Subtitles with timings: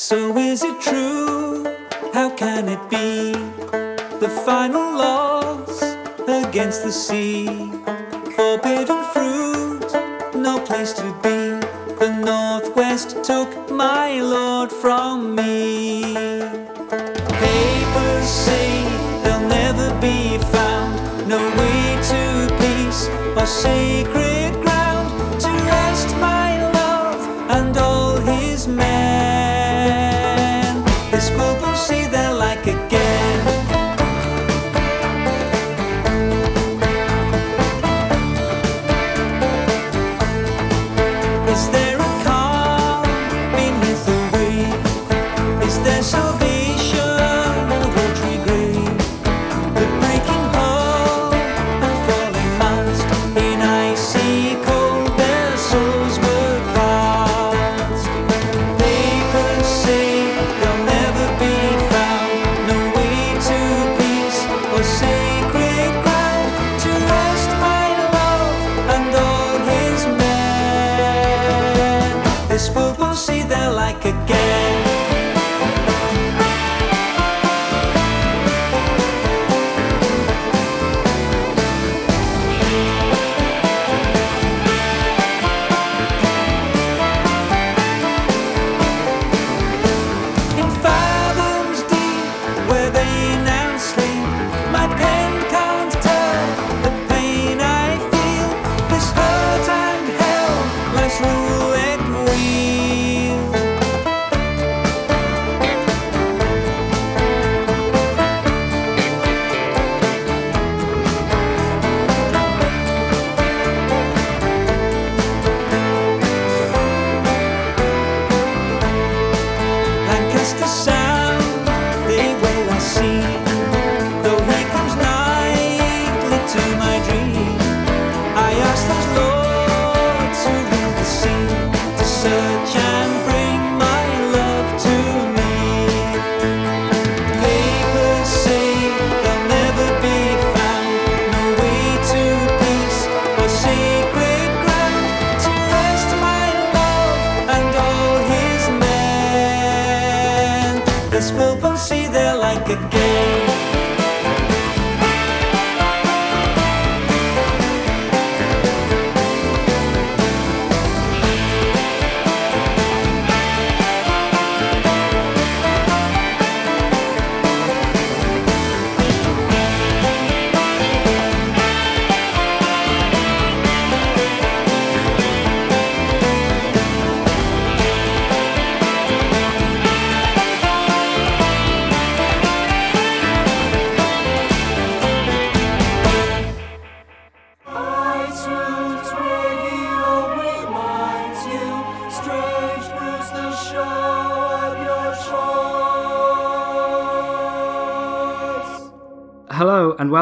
[0.00, 1.64] So is it true?
[2.14, 3.32] How can it be?
[4.20, 5.82] The final loss
[6.28, 7.46] against the sea.
[8.36, 9.90] Forbidden fruit,
[10.36, 11.58] no place to be.
[11.98, 16.14] The Northwest took my lord from me.
[17.42, 18.84] Papers say
[19.24, 21.28] they'll never be found.
[21.28, 24.27] No way to peace or sacred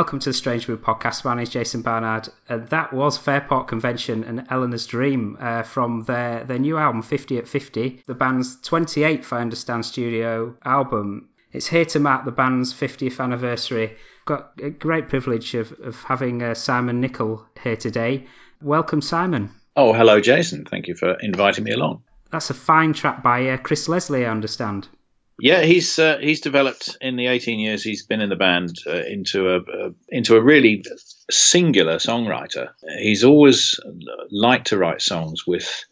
[0.07, 1.25] welcome to the Strange Brew podcast.
[1.25, 2.29] My name is Jason Barnard.
[2.49, 7.39] And that was Fairport Convention and Eleanor's Dream uh, from their, their new album 50
[7.39, 11.31] at 50, the band's 28th, I understand, studio album.
[11.51, 13.97] It's here to mark the band's 50th anniversary.
[14.27, 18.27] Got a great privilege of, of having uh, Simon Nicol here today.
[18.63, 19.51] Welcome, Simon.
[19.75, 20.67] Oh, hello, Jason.
[20.67, 22.05] Thank you for inviting me along.
[22.31, 24.87] That's a fine track by uh, Chris Leslie, I understand.
[25.39, 29.03] Yeah, he's uh, he's developed in the 18 years he's been in the band uh,
[29.07, 30.83] into a, a into a really
[31.31, 32.71] singular songwriter.
[32.99, 33.79] He's always
[34.31, 35.85] liked to write songs with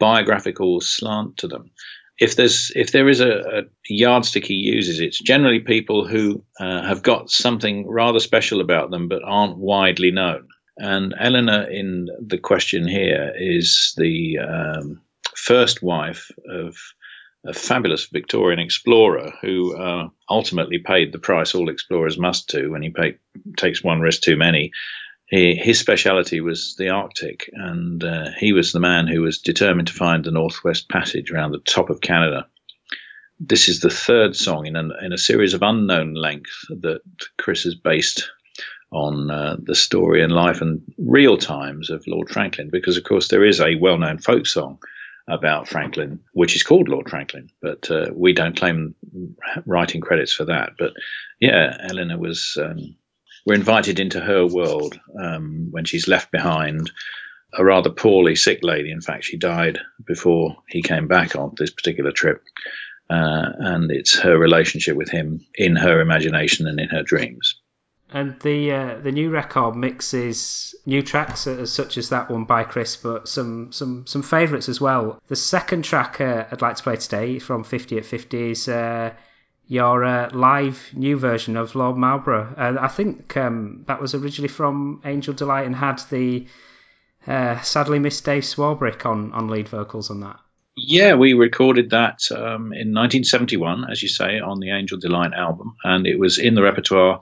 [0.00, 1.70] biographical slant to them.
[2.18, 6.82] If there's if there is a, a yardstick he uses, it's generally people who uh,
[6.82, 10.48] have got something rather special about them but aren't widely known.
[10.78, 15.00] And Eleanor, in the question here, is the um,
[15.36, 16.76] first wife of
[17.44, 22.82] a fabulous Victorian explorer who uh, ultimately paid the price all explorers must do when
[22.82, 23.16] he pay,
[23.56, 24.70] takes one risk too many.
[25.26, 29.88] He, his speciality was the Arctic, and uh, he was the man who was determined
[29.88, 32.46] to find the Northwest Passage around the top of Canada.
[33.38, 37.00] This is the third song in, an, in a series of unknown length that
[37.38, 38.28] Chris has based
[38.92, 43.28] on uh, the story and life and real times of Lord Franklin, because of course
[43.28, 44.78] there is a well-known folk song
[45.30, 48.94] about Franklin, which is called Lord Franklin, but uh, we don't claim
[49.66, 50.72] writing credits for that.
[50.78, 50.92] But
[51.40, 52.58] yeah, Eleanor was.
[52.62, 52.96] Um,
[53.46, 56.92] we're invited into her world um, when she's left behind
[57.58, 58.92] a rather poorly sick lady.
[58.92, 62.42] In fact, she died before he came back on this particular trip.
[63.10, 67.59] uh, and it's her relationship with him in her imagination and in her dreams.
[68.12, 72.96] And the uh, the new record mixes new tracks such as that one by Chris,
[72.96, 75.20] but some some some favourites as well.
[75.28, 79.12] The second track uh, I'd like to play today from 50 at 50 is uh,
[79.70, 82.54] your uh, live new version of Lord Marlborough.
[82.56, 86.48] Uh, I think um, that was originally from Angel Delight and had the
[87.26, 90.40] uh, sadly missed Dave Swarbrick on, on lead vocals on that.
[90.76, 95.76] Yeah, we recorded that um, in 1971, as you say, on the Angel Delight album,
[95.84, 97.20] and it was in the repertoire,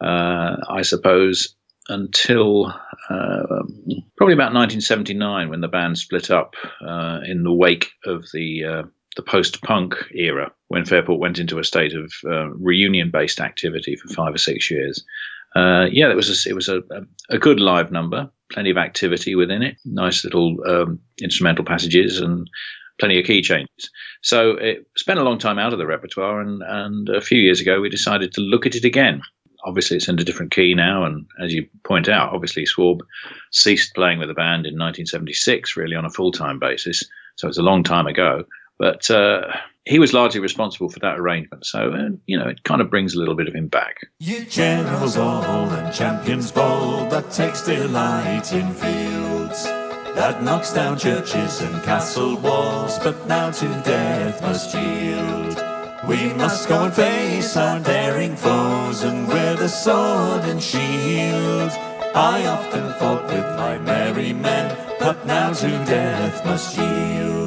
[0.00, 1.54] uh, I suppose,
[1.88, 3.62] until uh,
[4.16, 6.54] probably about 1979 when the band split up
[6.86, 8.82] uh, in the wake of the uh,
[9.16, 14.34] the post-punk era when Fairport went into a state of uh, reunion-based activity for five
[14.34, 15.02] or six years.
[15.54, 16.82] Uh, yeah, it was a, it was a,
[17.30, 22.50] a, good live number, plenty of activity within it, nice little um, instrumental passages and
[22.98, 23.90] plenty of key changes.
[24.22, 27.60] So it spent a long time out of the repertoire, and and a few years
[27.60, 29.22] ago we decided to look at it again.
[29.66, 33.04] Obviously, it's in a different key now, and as you point out, obviously Swarb
[33.50, 37.04] ceased playing with the band in 1976, really on a full-time basis.
[37.34, 38.44] So it's a long time ago.
[38.78, 39.42] But uh,
[39.84, 41.64] he was largely responsible for that arrangement.
[41.64, 43.98] So, uh, you know, it kind of brings a little bit of him back.
[44.18, 51.60] You generals all and champions bold that takes delight in fields, that knocks down churches
[51.60, 55.65] and castle walls, but now to death must yield.
[56.06, 61.72] We must go and face our daring foes and wear the sword and shield.
[62.14, 67.45] I often fought with my merry men, but now to death must yield.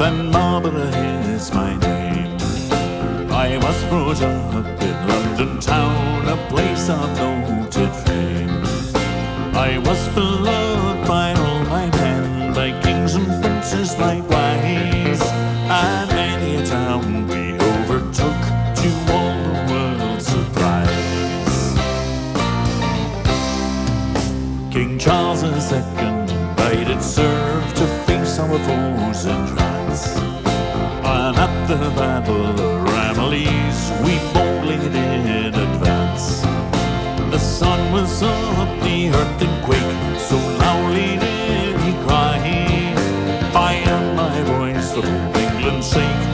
[0.00, 2.36] And Marlborough is my name.
[3.30, 8.64] I was brought up in London town, a place of noted fame.
[9.54, 10.69] I was beloved
[45.60, 46.29] for England's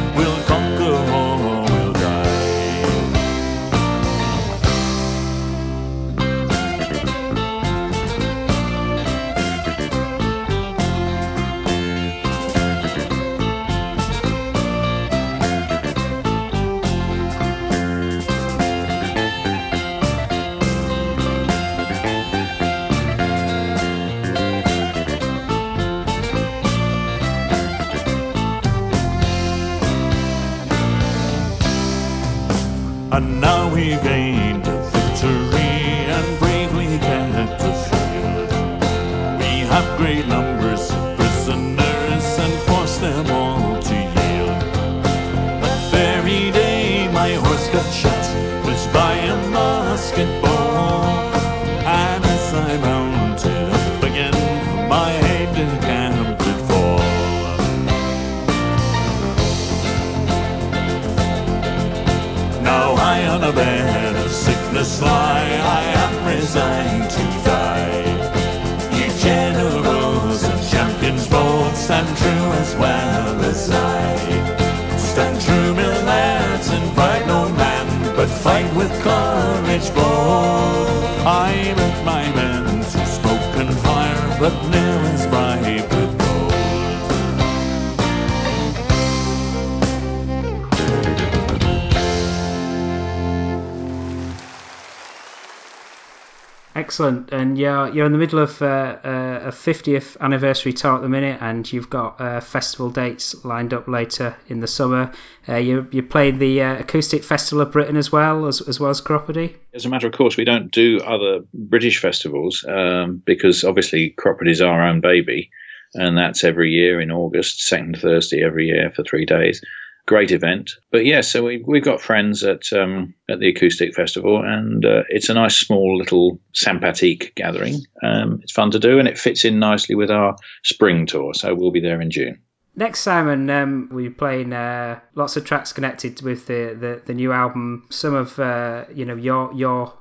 [97.96, 101.72] you're in the middle of uh, uh, a 50th anniversary tour at the minute, and
[101.72, 105.12] you've got uh, festival dates lined up later in the summer.
[105.48, 108.90] Uh, you you're playing the uh, acoustic festival of Britain as well as as well
[108.90, 109.56] as Cropredy.
[109.72, 114.50] As a matter of course, we don't do other British festivals um, because obviously Cropredy
[114.50, 115.50] is our own baby,
[115.94, 119.62] and that's every year in August, second Thursday every year for three days.
[120.06, 120.72] Great event.
[120.90, 125.02] But yeah, so we we've got friends at um, at the acoustic festival, and uh,
[125.08, 127.80] it's a nice small little sympathique gathering.
[128.02, 131.34] Um, it's fun to do, and it fits in nicely with our spring tour.
[131.34, 132.40] So we'll be there in June.
[132.78, 137.32] Next, Simon, um, we're playing uh, lots of tracks connected with the, the, the new
[137.32, 137.86] album.
[137.90, 139.92] Some of uh, you know your your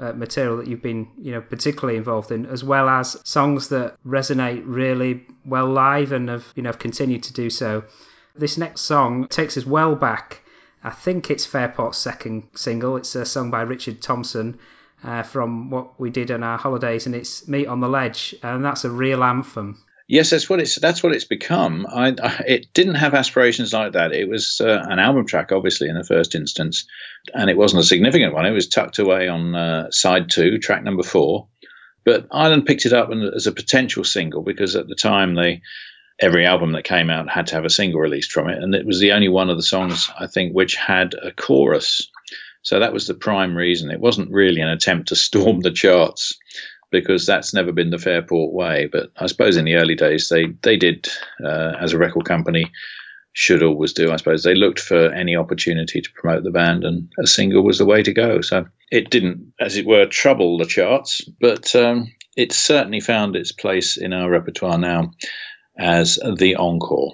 [0.00, 3.96] uh, material that you've been you know particularly involved in, as well as songs that
[4.04, 7.84] resonate really well live and have you know have continued to do so.
[8.36, 10.42] This next song takes us well back.
[10.82, 12.96] I think it's Fairport's second single.
[12.96, 14.58] It's a song by Richard Thompson
[15.04, 18.64] uh, from what we did on our holidays, and it's "Meet on the Ledge," and
[18.64, 19.80] that's a real anthem.
[20.08, 21.86] Yes, that's what it's that's what it's become.
[21.88, 24.12] I, I it didn't have aspirations like that.
[24.12, 26.86] It was uh, an album track, obviously, in the first instance,
[27.32, 28.46] and it wasn't a significant one.
[28.46, 31.46] It was tucked away on uh, side two, track number four.
[32.04, 35.62] But Island picked it up as a potential single because at the time they
[36.20, 38.86] every album that came out had to have a single released from it, and it
[38.86, 42.08] was the only one of the songs I think which had a chorus.
[42.62, 43.90] So that was the prime reason.
[43.90, 46.36] It wasn't really an attempt to storm the charts
[46.90, 48.88] because that's never been the Fairport way.
[48.90, 51.08] But I suppose in the early days they they did,
[51.44, 52.70] uh, as a record company,
[53.32, 54.12] should always do.
[54.12, 57.78] I suppose they looked for any opportunity to promote the band, and a single was
[57.78, 58.40] the way to go.
[58.40, 63.50] So it didn't, as it were, trouble the charts, but um, it certainly found its
[63.50, 65.10] place in our repertoire now
[65.78, 67.12] as the encore.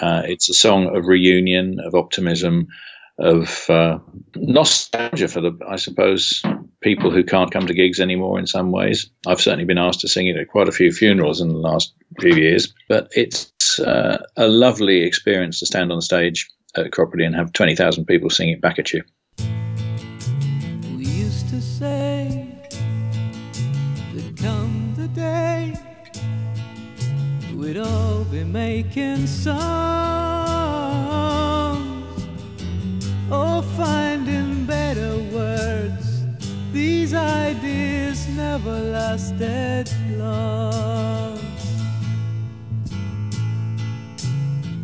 [0.00, 2.68] Uh, it's a song of reunion, of optimism,
[3.18, 3.98] of uh,
[4.36, 6.42] nostalgia for the, I suppose,
[6.80, 9.10] people who can't come to gigs anymore in some ways.
[9.26, 11.92] I've certainly been asked to sing it at quite a few funerals in the last
[12.20, 17.34] few years, but it's uh, a lovely experience to stand on stage at Cropredy and
[17.34, 19.02] have 20,000 people sing it back at you.
[27.68, 29.58] We'd all be making songs
[33.30, 36.24] or finding better words.
[36.72, 41.38] These ideas never lasted long.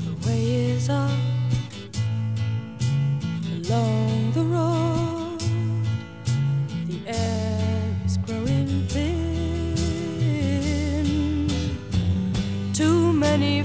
[0.04, 1.10] The way is up
[3.50, 4.83] along the road.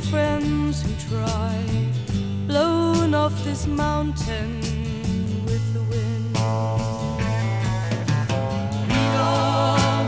[0.10, 1.56] Friends who try,
[2.48, 4.60] blown off this mountain
[5.46, 6.34] with the wind.
[8.88, 9.99] Meet on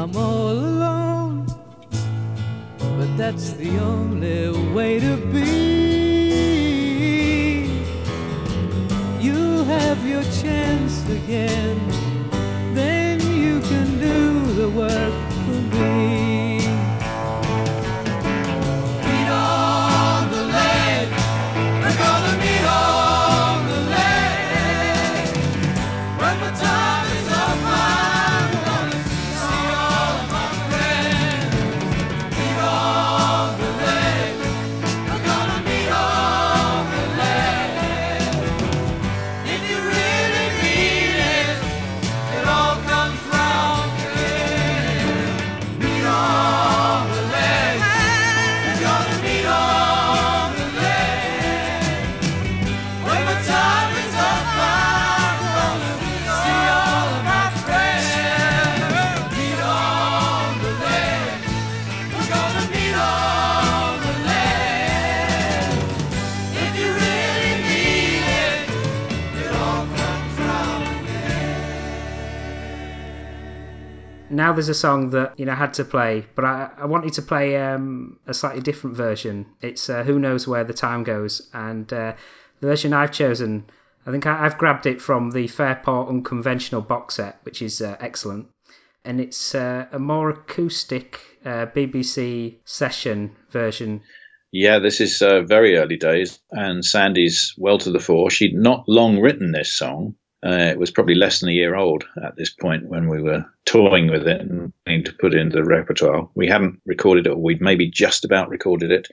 [0.00, 1.44] I'm all alone,
[2.78, 6.38] but that's the only way to be.
[9.20, 11.87] You have your chance again,
[74.48, 77.12] Now there's a song that you know I had to play, but I, I wanted
[77.12, 79.44] to play um, a slightly different version.
[79.60, 82.14] It's uh, "Who Knows Where the Time Goes," and uh,
[82.60, 83.66] the version I've chosen,
[84.06, 87.98] I think I, I've grabbed it from the Fairport Unconventional box set, which is uh,
[88.00, 88.46] excellent,
[89.04, 94.00] and it's uh, a more acoustic uh, BBC session version.
[94.50, 98.30] Yeah, this is uh, very early days, and Sandy's well to the fore.
[98.30, 100.14] She'd not long written this song,
[100.44, 103.44] Uh, it was probably less than a year old at this point when we were
[103.64, 106.28] toying with it and planning to put it into the repertoire.
[106.34, 109.08] We hadn't recorded it, or we'd maybe just about recorded it.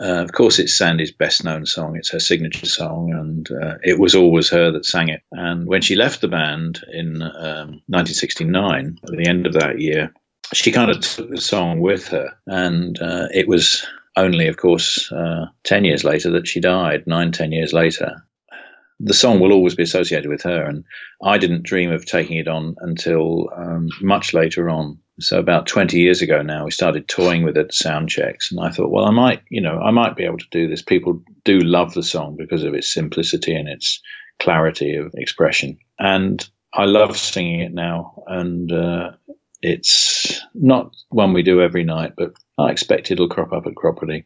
[0.00, 1.96] Uh, of course, it's Sandy's best known song.
[1.96, 5.22] It's her signature song, and uh, it was always her that sang it.
[5.32, 10.12] And when she left the band in um, 1969, at the end of that year,
[10.52, 12.30] she kind of took the song with her.
[12.46, 17.32] And uh, it was only, of course, uh, 10 years later that she died, nine,
[17.32, 18.22] 10 years later.
[19.00, 20.64] The song will always be associated with her.
[20.64, 20.84] And
[21.22, 24.98] I didn't dream of taking it on until um, much later on.
[25.20, 28.70] So about 20 years ago now, we started toying with it sound checks, and I
[28.70, 30.80] thought, well, I might, you know, I might be able to do this.
[30.80, 34.00] People do love the song because of its simplicity and its
[34.38, 38.22] clarity of expression, and I love singing it now.
[38.28, 39.10] And uh,
[39.60, 44.24] it's not one we do every night, but I expect it'll crop up at Cropredy.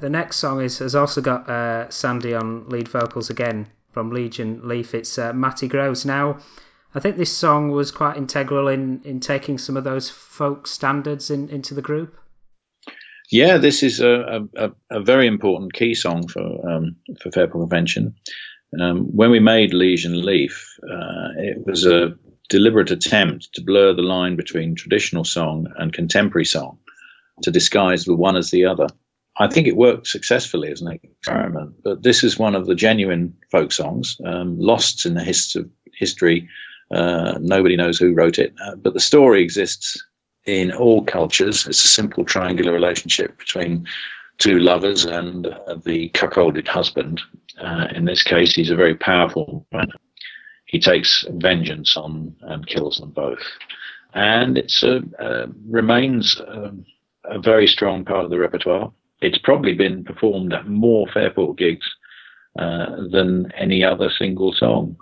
[0.00, 4.38] The next song is has also got uh, Sandy on lead vocals again from Liege
[4.38, 4.94] and Lief.
[4.94, 6.04] It's uh, Matty Groves.
[6.04, 6.38] Now,
[6.94, 11.30] I think this song was quite integral in, in taking some of those folk standards
[11.30, 12.16] in, into the group.
[13.30, 18.14] Yeah, this is a, a, a very important key song for um, for Fairport Convention.
[18.80, 22.14] Um, when we made Liege and Lief, uh, it was a
[22.48, 26.78] deliberate attempt to blur the line between traditional song and contemporary song,
[27.42, 28.86] to disguise the one as the other.
[29.38, 33.34] I think it worked successfully as an experiment, but this is one of the genuine
[33.50, 35.56] folk songs, um, lost in the hist-
[35.94, 36.48] history.
[36.90, 40.02] Uh, nobody knows who wrote it, uh, but the story exists
[40.46, 41.66] in all cultures.
[41.66, 43.86] It's a simple triangular relationship between
[44.38, 47.20] two lovers and uh, the cuckolded husband.
[47.60, 49.88] Uh, in this case, he's a very powerful man.
[50.64, 53.42] He takes vengeance on and kills them both.
[54.14, 56.84] And it uh, remains um,
[57.24, 58.92] a very strong part of the repertoire.
[59.20, 61.86] It's probably been performed at more Fairport gigs
[62.58, 64.96] uh, than any other single song.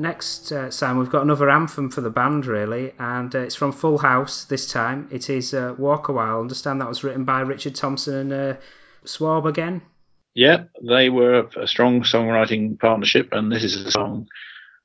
[0.00, 3.72] Next, uh, Sam, we've got another anthem for the band, really, and uh, it's from
[3.72, 5.08] Full House this time.
[5.10, 6.38] It is uh, Walk a While.
[6.38, 8.60] I understand that was written by Richard Thompson and uh,
[9.04, 9.82] Swarb again.
[10.32, 14.26] Yeah, they were a strong songwriting partnership, and this is a song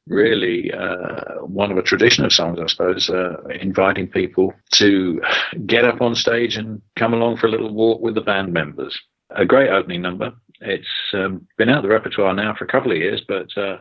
[0.06, 5.22] really uh, one of a tradition of songs, I suppose, uh, inviting people to
[5.66, 9.00] get up on stage and come along for a little walk with the band members.
[9.30, 10.34] A great opening number.
[10.60, 13.78] It's um, been out of the repertoire now for a couple of years, but uh,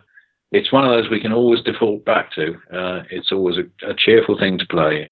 [0.53, 2.55] it's one of those we can always default back to.
[2.73, 5.09] Uh, it's always a, a cheerful thing to play.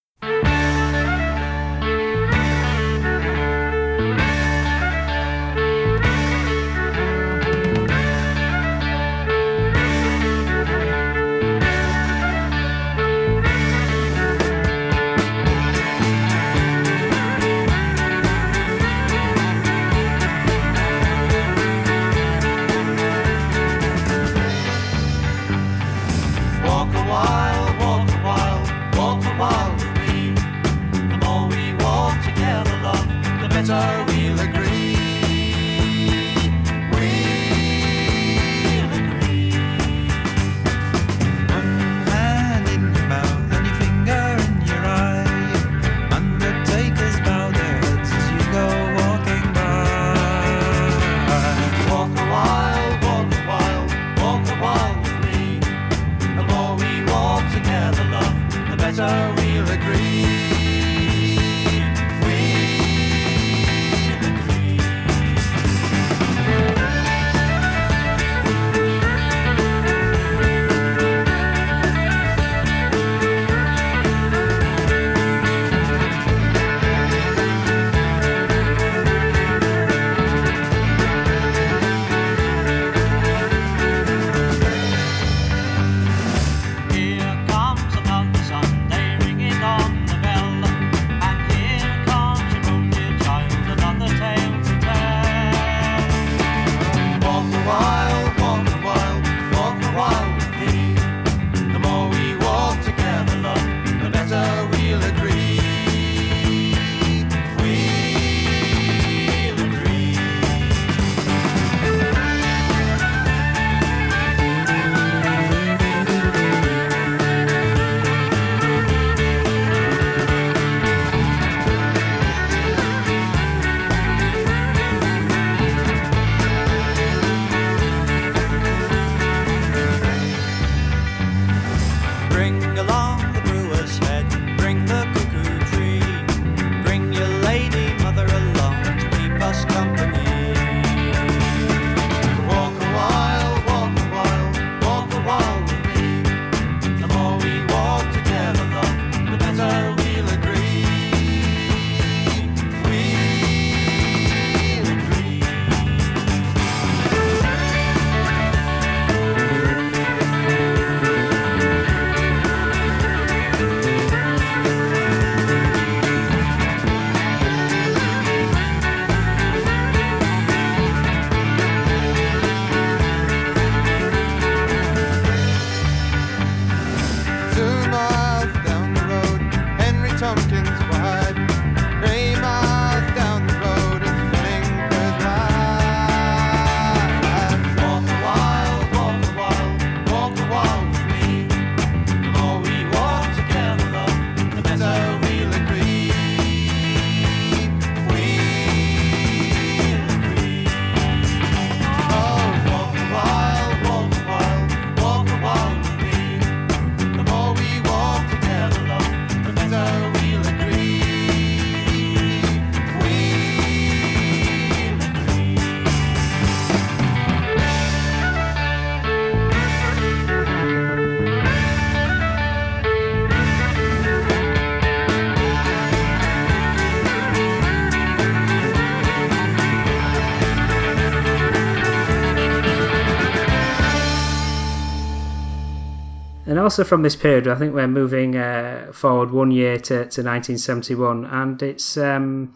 [236.72, 241.26] Also from this period, I think we're moving uh, forward one year to, to 1971,
[241.26, 242.54] and it's um,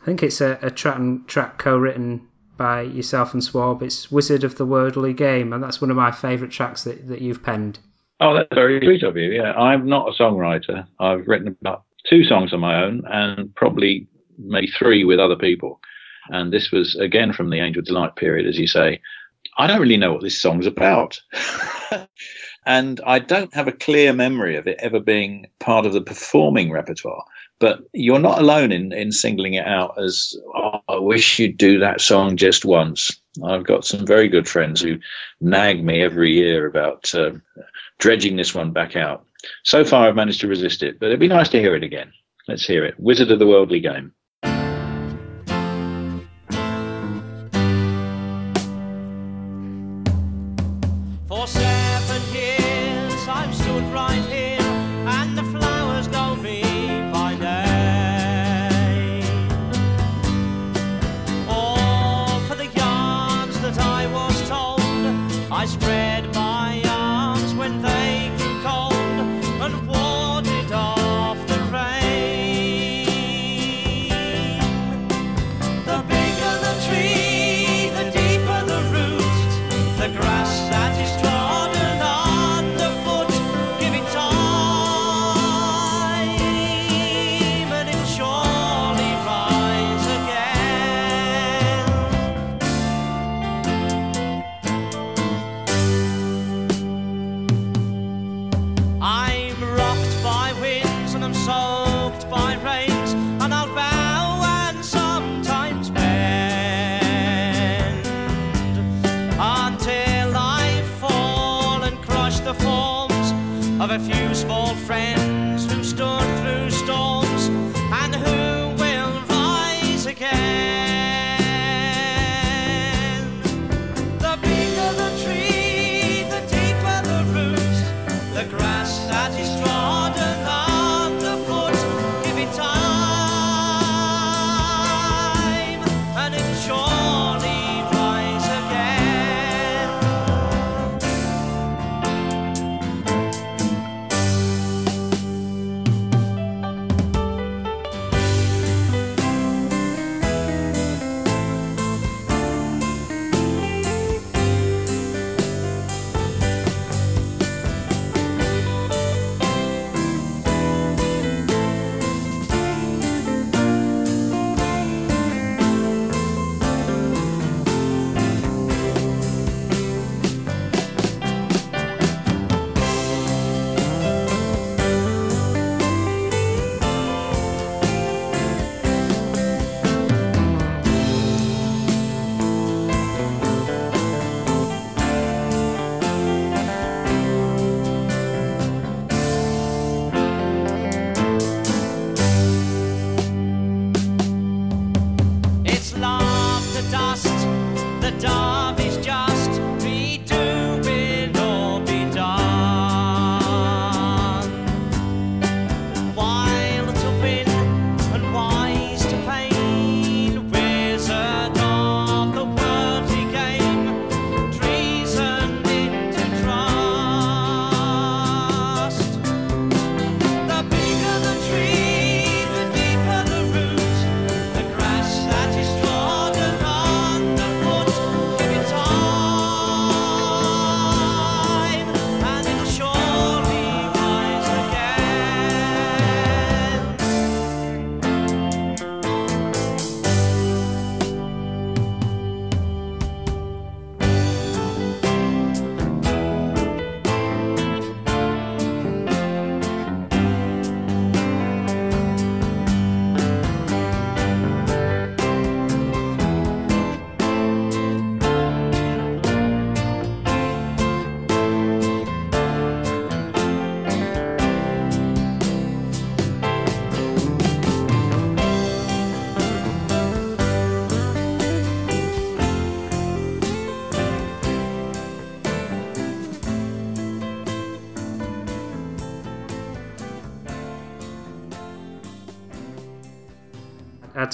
[0.00, 3.82] I think it's a, a track track co-written by yourself and Swarb.
[3.82, 7.20] It's Wizard of the Worldly Game, and that's one of my favourite tracks that, that
[7.20, 7.80] you've penned.
[8.20, 9.32] Oh, that's very sweet of you.
[9.32, 10.86] Yeah, I'm not a songwriter.
[11.00, 14.06] I've written about two songs on my own and probably
[14.38, 15.80] maybe three with other people.
[16.28, 19.00] And this was again from the Angel Delight period, as you say.
[19.58, 21.20] I don't really know what this song's about.
[22.66, 26.72] And I don't have a clear memory of it ever being part of the performing
[26.72, 27.24] repertoire.
[27.58, 31.78] But you're not alone in, in singling it out as, oh, I wish you'd do
[31.78, 33.18] that song just once.
[33.44, 34.98] I've got some very good friends who
[35.40, 37.30] nag me every year about uh,
[37.98, 39.24] dredging this one back out.
[39.62, 42.12] So far, I've managed to resist it, but it'd be nice to hear it again.
[42.48, 42.94] Let's hear it.
[42.98, 44.12] Wizard of the Worldly Game.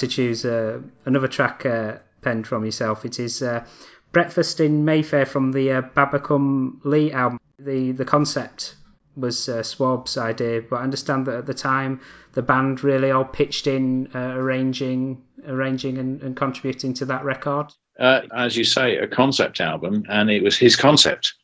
[0.02, 3.04] To choose uh, another track uh, penned from yourself.
[3.04, 3.64] It is uh,
[4.10, 7.38] Breakfast in Mayfair from the uh, Babbacombe Lee album.
[7.60, 8.74] The the concept
[9.14, 12.00] was uh, Swarb's idea, but I understand that at the time
[12.32, 17.66] the band really all pitched in, uh, arranging, arranging and, and contributing to that record.
[18.00, 21.34] uh, as you say, a concept album, and it was his concept.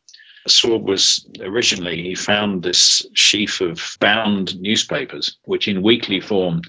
[0.46, 6.62] Swarb was originally, he found this sheaf of bound newspapers, which in weekly form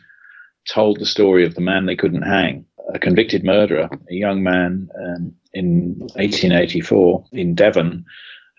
[0.67, 4.89] told the story of the man they couldn't hang, a convicted murderer, a young man
[4.99, 8.05] um, in 1884 in Devon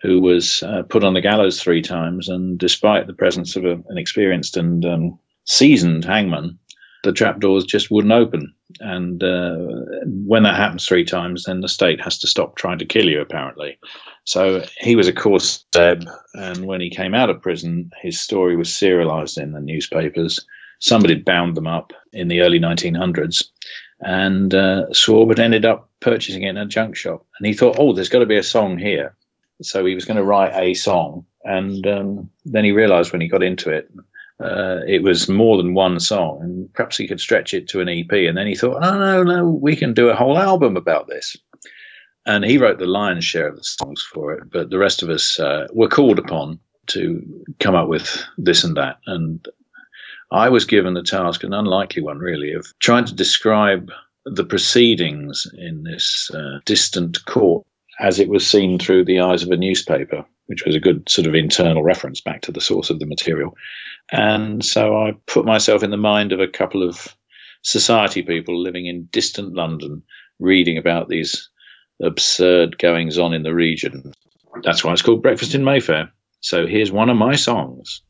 [0.01, 3.73] who was uh, put on the gallows three times, and despite the presence of a,
[3.87, 6.57] an experienced and um, seasoned hangman,
[7.03, 8.53] the trapdoors just wouldn't open.
[8.79, 9.57] And uh,
[10.25, 13.21] when that happens three times, then the state has to stop trying to kill you,
[13.21, 13.77] apparently.
[14.23, 18.55] So he was a course Zeb, and when he came out of prison, his story
[18.55, 20.43] was serialized in the newspapers.
[20.81, 23.45] Somebody bound them up in the early 1900s,
[24.01, 27.25] and uh, Swarb had ended up purchasing it in a junk shop.
[27.37, 29.15] And he thought, oh, there's got to be a song here.
[29.61, 33.27] So he was going to write a song, and um, then he realized when he
[33.27, 33.89] got into it,
[34.43, 37.89] uh, it was more than one song, and perhaps he could stretch it to an
[37.89, 38.11] EP.
[38.11, 41.35] And then he thought, no, no, no, we can do a whole album about this.
[42.25, 45.09] And he wrote the lion's share of the songs for it, but the rest of
[45.09, 47.21] us uh, were called upon to
[47.59, 48.97] come up with this and that.
[49.05, 49.47] And
[50.31, 53.91] I was given the task, an unlikely one really, of trying to describe
[54.25, 57.65] the proceedings in this uh, distant court
[57.99, 61.27] as it was seen through the eyes of a newspaper, which was a good sort
[61.27, 63.55] of internal reference back to the source of the material.
[64.11, 67.15] And so I put myself in the mind of a couple of
[67.63, 70.01] society people living in distant London,
[70.39, 71.49] reading about these
[72.01, 74.13] absurd goings on in the region.
[74.63, 76.11] That's why it's called Breakfast in Mayfair.
[76.39, 78.01] So here's one of my songs.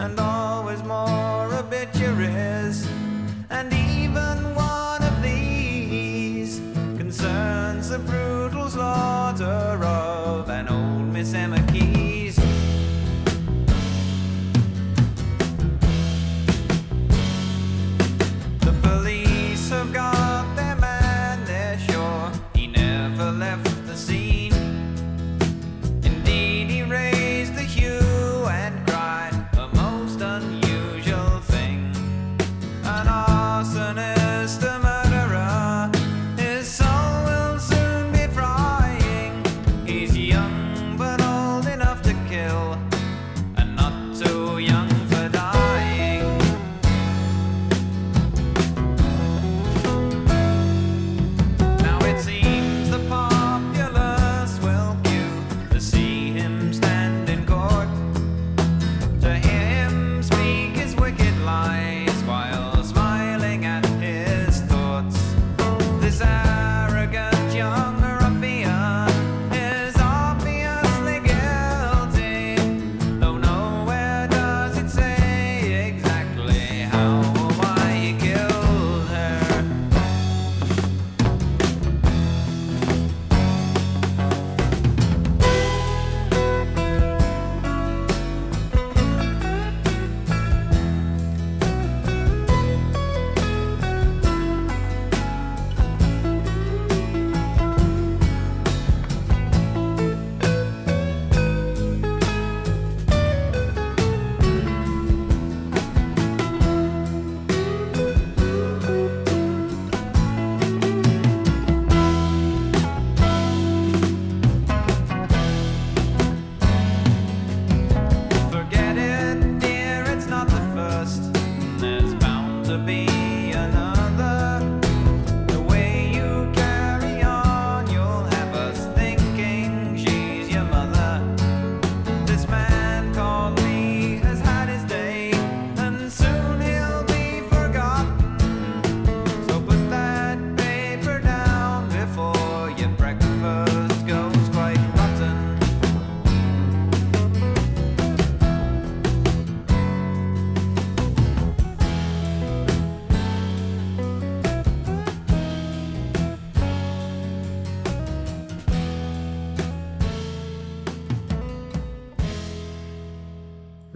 [0.00, 0.69] And always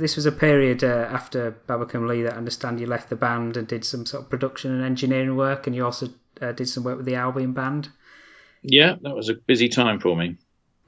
[0.05, 3.57] This was a period uh, after Babbacombe Lee that I understand you left the band
[3.57, 6.11] and did some sort of production and engineering work, and you also
[6.43, 7.89] uh, did some work with the Albion band.
[8.61, 10.37] Yeah, that was a busy time for me.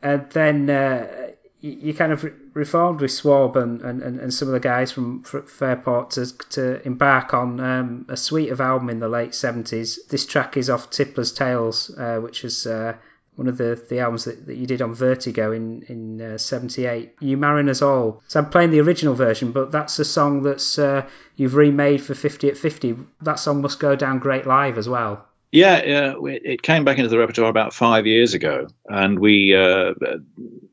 [0.03, 4.49] And then uh, you, you kind of re- reformed with Swarb and, and, and some
[4.49, 8.91] of the guys from F- Fairport to, to embark on um, a suite of album
[8.91, 9.97] in the late 70s.
[10.11, 12.97] This track is off Tippler's Tales, uh, which was uh,
[13.37, 17.15] one of the, the albums that, that you did on Vertigo in, in uh, 78.
[17.21, 18.23] You Mariners All.
[18.29, 21.07] So I'm playing the original version, but that's a song that's uh,
[21.37, 22.97] you've remade for 50 at 50.
[23.23, 25.27] That song must go down great live as well.
[25.53, 29.95] Yeah, uh, it came back into the repertoire about five years ago, and we uh,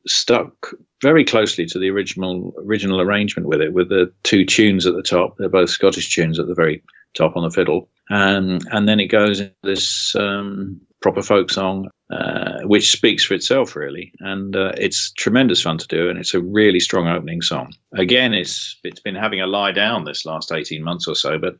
[0.08, 4.96] stuck very closely to the original original arrangement with it, with the two tunes at
[4.96, 5.38] the top.
[5.38, 6.82] They're both Scottish tunes at the very
[7.14, 12.62] top on the fiddle, and and then it goes this um, proper folk song, uh,
[12.64, 16.42] which speaks for itself really, and uh, it's tremendous fun to do, and it's a
[16.42, 17.74] really strong opening song.
[17.94, 21.58] Again, it's it's been having a lie down this last eighteen months or so, but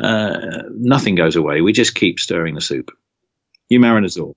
[0.00, 1.60] uh, nothing goes away.
[1.60, 2.90] We just keep stirring the soup.
[3.68, 4.34] You mariners all.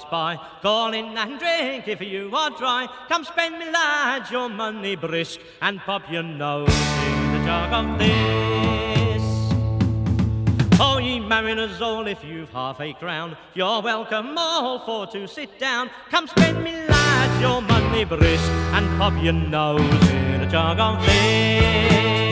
[0.00, 2.88] Pass by, call in and drink if you are dry.
[3.08, 7.98] Come spend me lads your money brisk and pop your nose in the jug of
[7.98, 9.22] this.
[10.80, 15.58] Oh, ye mariners all, if you've half a crown, you're welcome all for to sit
[15.58, 15.90] down.
[16.10, 21.04] Come spend me lads your money brisk and pop your nose in a jug of
[21.04, 22.29] this.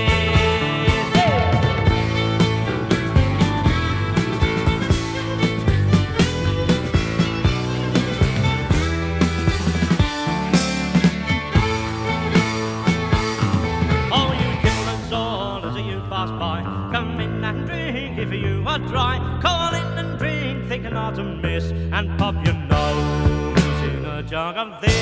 [20.91, 24.95] Not to miss, and pop your nose in a jug of this.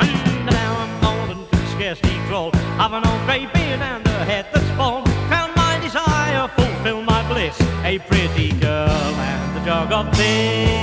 [0.00, 4.24] And now I'm old and can scarcely crawl, have an old grey beard and a
[4.24, 5.06] head that's bald.
[5.28, 10.73] Crown my desire, fulfill my bliss, a pretty girl and a jug of this.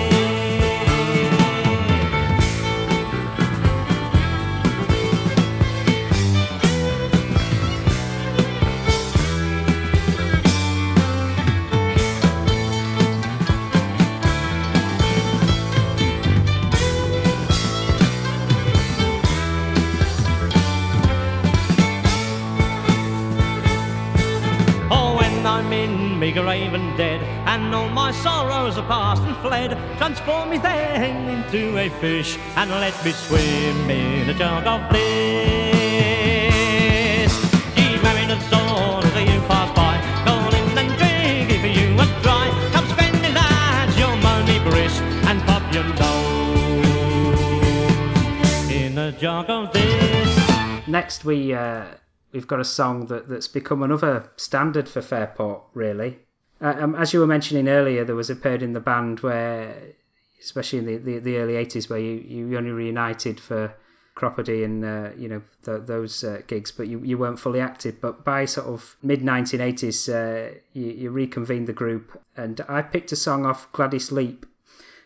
[28.77, 34.29] Are past and fled, transform me then into a fish, and let me swim in
[34.29, 35.01] a jug of this.
[37.75, 39.97] Ye mariners all as you pass by,
[40.57, 42.49] in and drink if you are dry.
[42.71, 46.85] Come spend me lads your money brisk, and pop your nose
[48.71, 50.87] in a jug of this.
[50.87, 51.85] Next, we uh,
[52.31, 56.19] we've got a song that, that's become another standard for Fairport, really.
[56.61, 59.75] Uh, um, as you were mentioning earlier, there was a period in the band where,
[60.39, 63.73] especially in the, the, the early 80s, where you, you only reunited for
[64.15, 67.99] Cropredy and uh, you know th- those uh, gigs, but you, you weren't fully active.
[68.01, 73.11] But by sort of mid 1980s, uh, you, you reconvened the group, and I picked
[73.11, 74.45] a song off Gladys Leap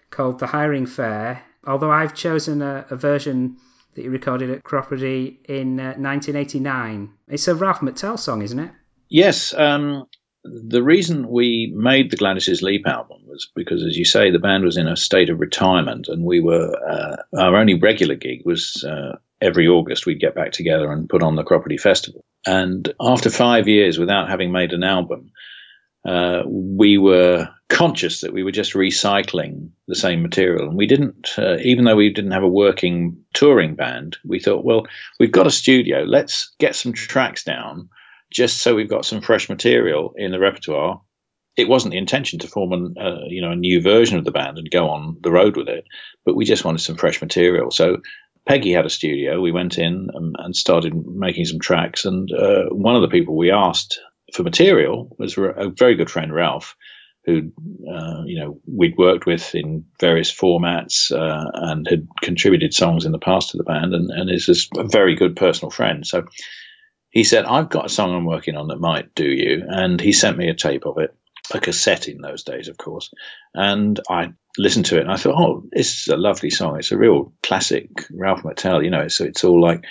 [0.10, 3.58] called "The Hiring Fair." Although I've chosen a, a version
[3.96, 7.10] that you recorded at Cropredy in uh, 1989.
[7.30, 8.72] It's a Ralph McTell song, isn't it?
[9.08, 10.06] Yes, um,
[10.46, 14.64] the reason we made the Gladys's Leap album was because, as you say, the band
[14.64, 18.84] was in a state of retirement, and we were uh, our only regular gig was
[18.88, 22.24] uh, every August we'd get back together and put on the Cropredy Festival.
[22.46, 25.32] And after five years without having made an album,
[26.06, 30.68] uh, we were conscious that we were just recycling the same material.
[30.68, 34.64] And we didn't, uh, even though we didn't have a working touring band, we thought,
[34.64, 34.86] well,
[35.20, 36.04] we've got a studio.
[36.04, 37.90] Let's get some tracks down
[38.36, 41.02] just so we've got some fresh material in the repertoire.
[41.56, 44.32] It wasn't the intention to form an, uh, you know, a new version of the
[44.32, 45.86] band and go on the road with it,
[46.26, 47.72] but we just wanted some fresh material.
[47.72, 47.98] So
[48.46, 49.40] Peggy had a studio.
[49.40, 52.04] We went in and, and started making some tracks.
[52.04, 54.00] And uh, one of the people we asked
[54.34, 56.76] for material was a very good friend, Ralph,
[57.26, 57.52] who
[57.90, 63.14] uh, you know we'd worked with in various formats uh, and had contributed songs in
[63.14, 66.06] the past to the band, and, and is a very good personal friend.
[66.06, 66.24] So
[67.16, 70.12] he said, "I've got a song I'm working on that might do you," and he
[70.12, 71.16] sent me a tape of it,
[71.52, 73.10] a cassette in those days, of course,
[73.56, 76.78] and I listened to it and I thought, "Oh, this is a lovely song.
[76.78, 78.84] It's a real classic Ralph McTell.
[78.84, 79.84] You know, so it's all like."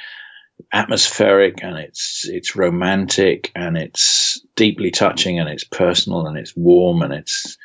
[0.72, 7.02] atmospheric and it's it's romantic and it's deeply touching and it's personal and it's warm
[7.02, 7.58] and it's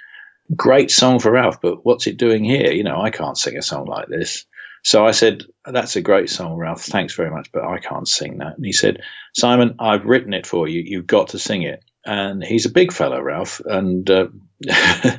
[0.56, 3.62] great song for Ralph but what's it doing here you know I can't sing a
[3.62, 4.46] song like this
[4.84, 8.38] so I said that's a great song Ralph thanks very much but I can't sing
[8.38, 9.02] that and he said
[9.36, 12.92] Simon I've written it for you you've got to sing it and he's a big
[12.92, 14.28] fellow Ralph and uh,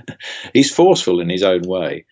[0.52, 2.06] he's forceful in his own way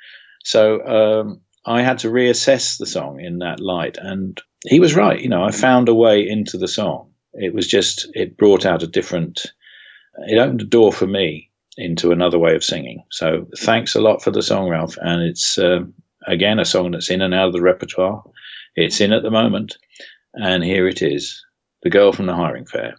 [0.45, 5.21] so um, I had to reassess the song in that light and he was right.
[5.21, 7.11] You know, I found a way into the song.
[7.35, 9.53] It was just, it brought out a different,
[10.27, 13.05] it opened a door for me into another way of singing.
[13.11, 14.97] So thanks a lot for the song, Ralph.
[15.01, 15.81] And it's, uh,
[16.27, 18.23] again, a song that's in and out of the repertoire.
[18.77, 19.77] It's in at the moment.
[20.35, 21.45] And here it is
[21.83, 22.97] The Girl from the Hiring Fair.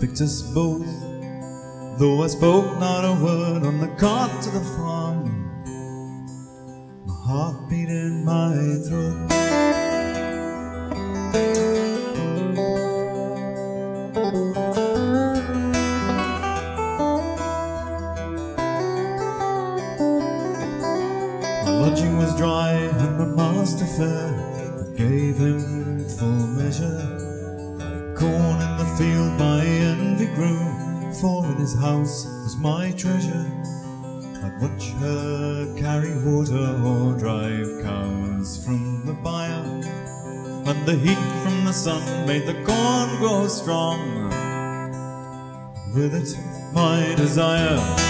[0.00, 0.86] Picked us both.
[1.98, 5.03] Though I spoke not a word on the cart to the farm,
[46.72, 48.03] my desire.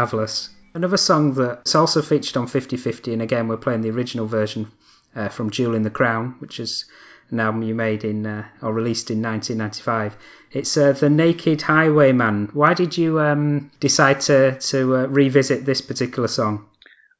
[0.00, 0.48] Marvellous.
[0.72, 4.72] Another song that's also featured on 5050, and again, we're playing the original version
[5.14, 6.86] uh, from Jewel in the Crown, which is
[7.28, 10.16] an album you made in uh, or released in 1995.
[10.52, 12.48] It's uh, The Naked Highwayman.
[12.54, 16.66] Why did you um, decide to, to uh, revisit this particular song?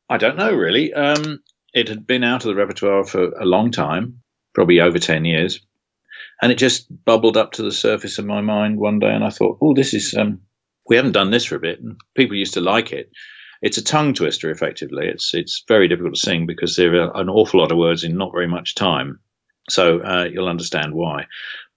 [0.08, 0.94] I don't know really.
[0.94, 1.40] Um,
[1.74, 4.22] it had been out of the repertoire for a long time,
[4.54, 5.60] probably over 10 years.
[6.40, 9.12] And it just bubbled up to the surface of my mind one day.
[9.12, 10.40] And I thought, oh, this is, um,
[10.90, 11.80] we haven't done this for a bit.
[11.80, 13.10] And people used to like it.
[13.62, 15.06] It's a tongue twister, effectively.
[15.06, 18.16] It's, it's very difficult to sing because there are an awful lot of words in
[18.16, 19.20] not very much time.
[19.70, 21.26] So uh, you'll understand why.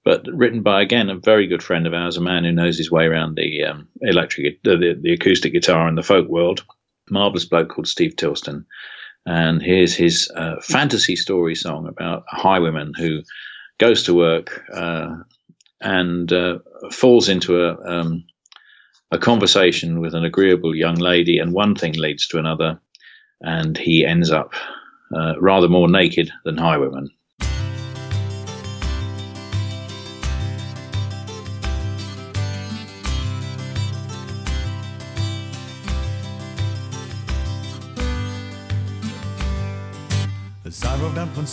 [0.03, 2.91] But written by, again, a very good friend of ours, a man who knows his
[2.91, 6.65] way around the um, electric, the, the, the acoustic guitar and the folk world.
[7.09, 8.65] Marvellous bloke called Steve Tilston.
[9.25, 13.21] And here's his uh, fantasy story song about a highwayman who
[13.77, 15.15] goes to work uh,
[15.81, 16.59] and uh,
[16.91, 18.25] falls into a um,
[19.13, 22.79] a conversation with an agreeable young lady, and one thing leads to another,
[23.41, 24.53] and he ends up
[25.15, 27.09] uh, rather more naked than highwayman.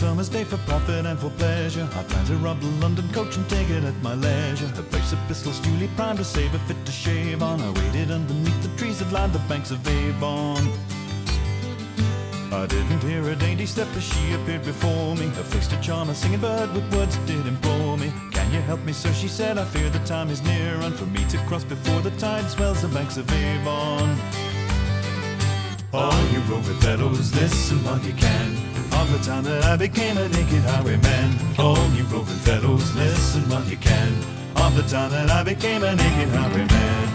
[0.00, 3.46] Summer's day for profit and for pleasure, I planned to rob the London coach and
[3.50, 4.72] take it at my leisure.
[4.78, 7.60] A brace of pistols duly primed to save a fit to shave on.
[7.60, 10.62] I waited underneath the trees that lined the banks of Avon.
[12.50, 15.26] I didn't hear a dainty step as she appeared before me.
[15.38, 18.10] Her face to charm a singing bird with words that did implore me.
[18.32, 19.12] Can you help me, sir?
[19.12, 19.58] She said.
[19.58, 22.80] I fear the time is near, and for me to cross before the tide swells
[22.80, 24.18] the banks of Avon.
[25.92, 28.59] All you roving fellows, listen while you can.
[29.00, 31.30] Of the time that I became a naked highwayman.
[31.58, 34.12] All you roving fellows, listen while you can.
[34.56, 37.08] Of the time that I became a naked highwayman.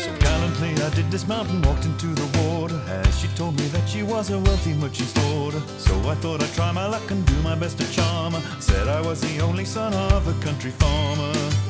[0.00, 3.86] So gallantly I did dismount and walked into the water As she told me that
[3.86, 7.34] she was a wealthy merchant's daughter So I thought I'd try my luck and do
[7.42, 11.67] my best to charm her Said I was the only son of a country farmer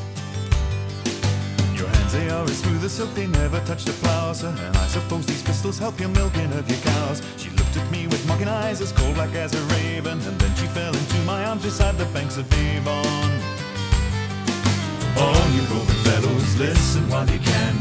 [2.12, 4.18] they are as smooth as silk, they never touch the plow.
[4.42, 7.22] And I suppose these pistols help your milking of your cows.
[7.36, 10.20] She looked at me with mocking eyes, as cold black as a raven.
[10.20, 13.30] And then she fell into my arms beside the banks of Avon.
[15.16, 17.74] All you roving fellows, listen while you can.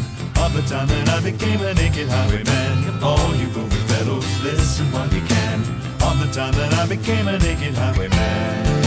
[0.44, 3.04] Of the time that I became a naked highwayman.
[3.04, 5.60] All you roving fellows, listen while you can.
[6.08, 8.87] Of the time that I became a naked highwayman.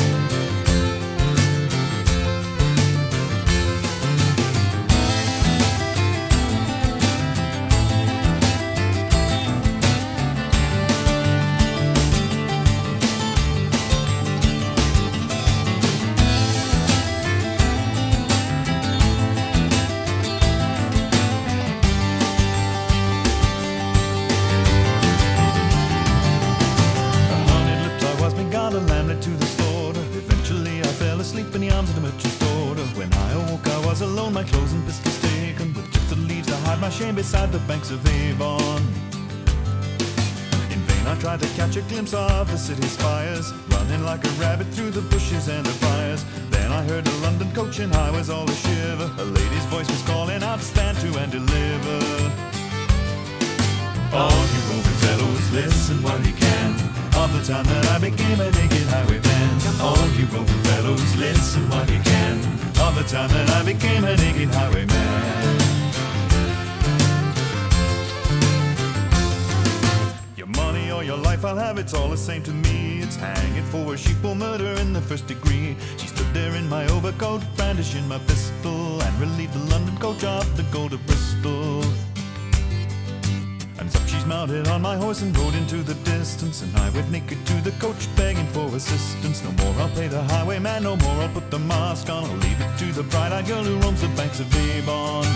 [88.81, 89.43] Assistance.
[89.45, 92.24] No more I'll play the highwayman, no more I'll put the mask on.
[92.24, 95.26] I'll leave it to the bright-eyed girl who roams the banks of Avon.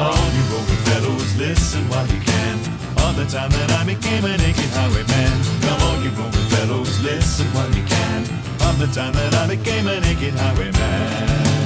[0.00, 2.56] All you roving fellows, listen while you can.
[3.04, 5.36] On the time that I became a naked highwayman.
[5.66, 8.20] Come on, you roving fellows, listen while you can.
[8.68, 11.59] On the time that I became a naked highwayman.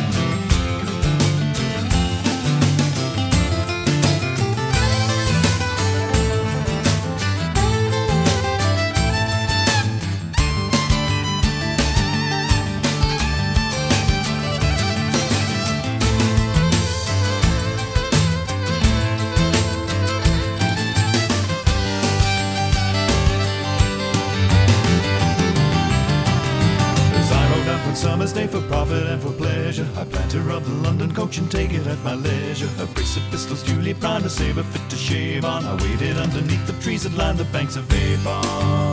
[34.01, 35.65] Pistols duly primed, a fit to shave on.
[35.65, 38.84] I waited underneath the trees that lined the banks of Avon.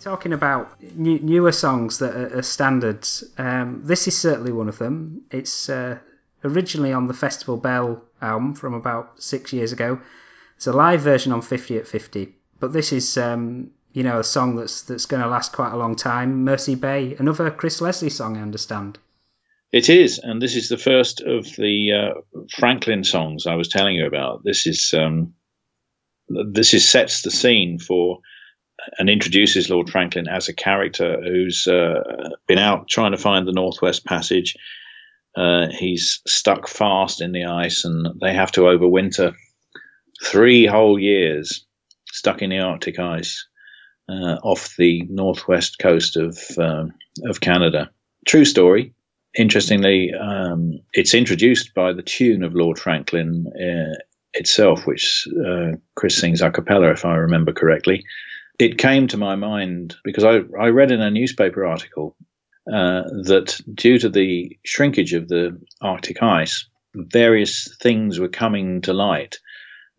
[0.00, 4.78] Talking about new, newer songs that are, are standards, um, this is certainly one of
[4.78, 5.22] them.
[5.30, 5.98] It's uh,
[6.42, 10.00] originally on the Festival Bell album from about six years ago.
[10.56, 14.24] It's a live version on 50 at 50, but this is um, you know, a
[14.24, 16.44] song that's that's going to last quite a long time.
[16.44, 18.98] Mercy Bay, another Chris Leslie song, I understand.
[19.72, 23.96] It is, and this is the first of the uh, Franklin songs I was telling
[23.96, 24.42] you about.
[24.44, 25.34] This is um,
[26.28, 28.20] this is sets the scene for
[28.98, 32.02] and introduces Lord Franklin as a character who's uh,
[32.46, 34.56] been out trying to find the Northwest Passage.
[35.36, 39.34] Uh, he's stuck fast in the ice, and they have to overwinter
[40.24, 41.64] three whole years
[42.06, 43.46] stuck in the Arctic ice
[44.08, 46.92] uh, off the northwest coast of um,
[47.24, 47.90] of Canada.
[48.26, 48.92] True story.
[49.38, 53.96] Interestingly, um, it's introduced by the tune of Lord Franklin uh,
[54.34, 58.04] itself, which uh, Chris sings a cappella, if I remember correctly.
[58.60, 62.14] It came to my mind because I, I read in a newspaper article
[62.70, 68.92] uh, that due to the shrinkage of the Arctic ice, various things were coming to
[68.92, 69.38] light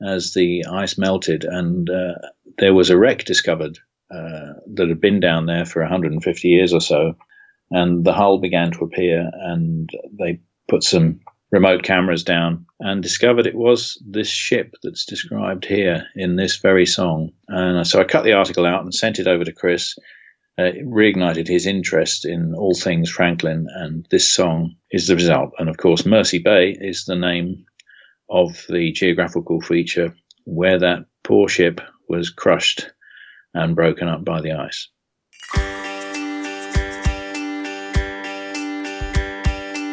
[0.05, 2.14] as the ice melted, and uh,
[2.59, 3.80] there was a wreck discovered
[4.14, 7.16] uh, that had been down there for 150 years or so,
[7.72, 9.89] and the hull began to appear, and
[10.20, 11.20] they put some
[11.51, 16.85] remote cameras down and discovered it was this ship that's described here in this very
[16.85, 17.29] song.
[17.49, 19.95] And so I cut the article out and sent it over to Chris.
[20.57, 25.51] Uh, it reignited his interest in all things Franklin, and this song is the result.
[25.59, 27.65] And of course, Mercy Bay is the name
[28.29, 32.91] of the geographical feature where that poor ship was crushed
[33.53, 34.87] and broken up by the ice.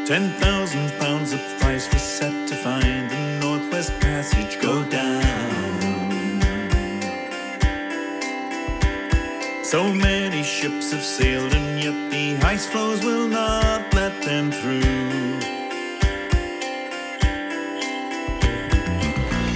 [0.07, 1.18] Ten thousand pounds
[1.69, 6.41] price was set to find the Northwest Passage go down.
[9.63, 14.81] So many ships have sailed, and yet the ice floes will not let them through.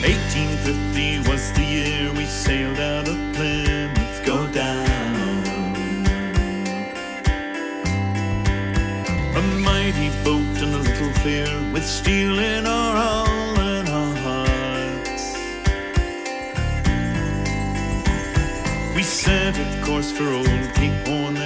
[0.05, 5.47] 1850 was the year we sailed out of Plymouth, go down.
[9.41, 10.42] A mighty boat
[11.23, 15.37] fear, with steel in our hull and our hearts.
[18.97, 21.37] We set a course for old Cape Horn,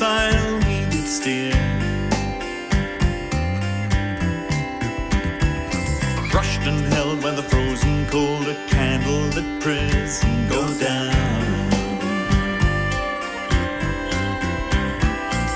[0.00, 1.52] Isle we did steer.
[6.30, 11.68] Crushed and held by the frozen cold, a candle lit prison go down.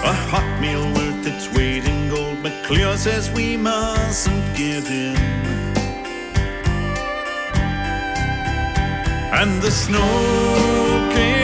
[0.03, 2.38] A hot meal worth its weight in gold.
[2.43, 5.16] McClure says we mustn't give in.
[9.32, 11.42] And the snow came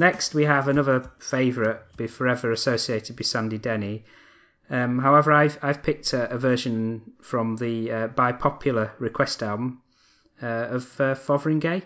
[0.00, 4.04] Next, we have another favourite, be forever associated with Sandy Denny.
[4.70, 9.82] Um, however, I've I've picked a, a version from the uh, by popular request album
[10.42, 11.82] uh, of uh, Fotheringay.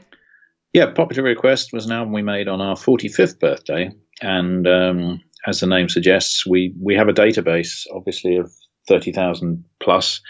[0.73, 3.91] Yeah, Popular Request was an album we made on our 45th birthday,
[4.23, 8.53] and um, as the name suggests, we we have a database, obviously, of
[8.87, 10.21] 30,000 plus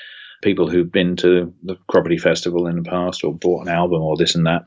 [0.43, 4.17] people who've been to the Cropredy Festival in the past or bought an album or
[4.17, 4.63] this and that.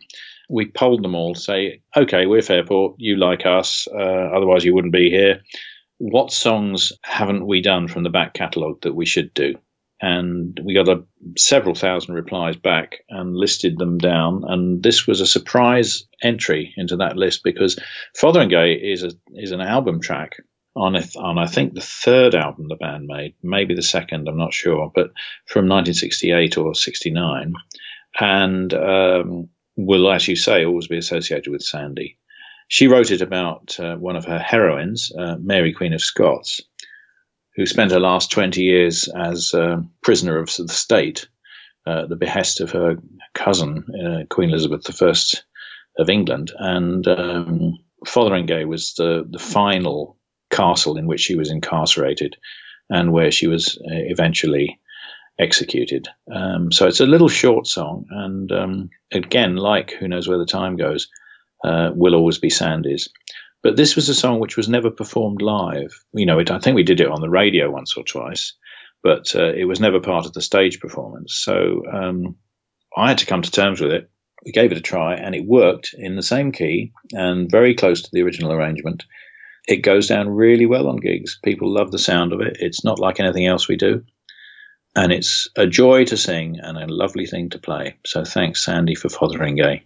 [0.49, 4.93] We polled them all say, okay, we're Fairport, you like us, uh, otherwise you wouldn't
[4.93, 5.41] be here.
[5.97, 9.55] What songs haven't we done from the back catalogue that we should do?
[9.99, 11.03] And we got a,
[11.37, 14.43] several thousand replies back and listed them down.
[14.47, 17.79] And this was a surprise entry into that list because
[18.15, 20.35] Fotheringay is a is an album track
[20.77, 24.37] on a, on I think the third album the band made, maybe the second, I'm
[24.37, 25.07] not sure, but
[25.47, 27.53] from 1968 or 69,
[28.19, 32.17] and um, will, as you say, always be associated with Sandy.
[32.67, 36.61] She wrote it about uh, one of her heroines, uh, Mary Queen of Scots,
[37.55, 41.27] who spent her last 20 years as uh, prisoner of the state
[41.87, 42.97] at the behest of her
[43.33, 45.13] cousin, uh, Queen Elizabeth I
[45.97, 46.51] of England.
[46.57, 50.17] And um, Fotheringay was the, the final
[50.49, 52.35] castle in which she was incarcerated
[52.89, 54.79] and where she was uh, eventually
[55.39, 56.07] executed.
[56.33, 58.05] Um, so it's a little short song.
[58.09, 61.07] And um, again, like Who Knows Where the Time Goes,
[61.63, 63.09] uh, will always be Sandy's.
[63.63, 65.91] But this was a song which was never performed live.
[66.13, 68.53] You know, it, I think we did it on the radio once or twice,
[69.03, 71.35] but uh, it was never part of the stage performance.
[71.35, 72.35] So um,
[72.95, 74.09] I had to come to terms with it.
[74.45, 78.01] We gave it a try, and it worked in the same key and very close
[78.03, 79.03] to the original arrangement.
[79.67, 81.39] It goes down really well on gigs.
[81.43, 82.57] People love the sound of it.
[82.59, 84.03] It's not like anything else we do.
[84.97, 87.97] And it's a joy to sing and a lovely thing to play.
[88.03, 89.83] So thanks, Sandy, for Fotheringay.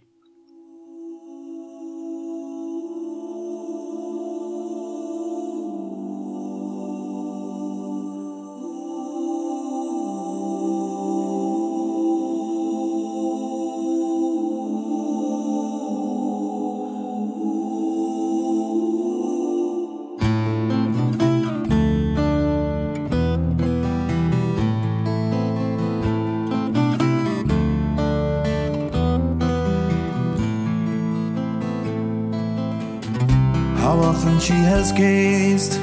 [34.42, 35.74] She has gazed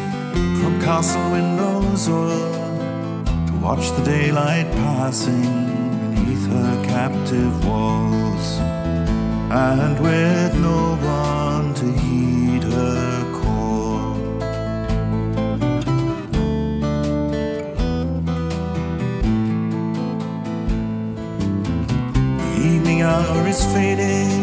[0.60, 2.52] from castle windows o'er
[3.48, 5.54] to watch the daylight passing
[6.02, 8.60] beneath her captive walls,
[9.50, 14.14] and with no one to heed her call.
[22.42, 24.39] The evening hour is fading